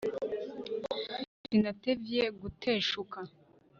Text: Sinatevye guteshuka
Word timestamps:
Sinatevye 1.41 2.23
guteshuka 2.39 3.19